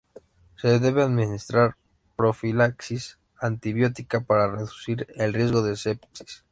Se 0.59 0.79
debe 0.79 1.03
administrar 1.03 1.75
profilaxis 2.15 3.19
antibiótica 3.39 4.21
para 4.21 4.49
reducir 4.49 5.05
el 5.15 5.31
riesgo 5.31 5.61
de 5.61 5.75
sepsis. 5.77 6.39